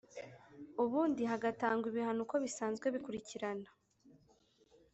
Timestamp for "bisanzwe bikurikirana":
2.43-3.69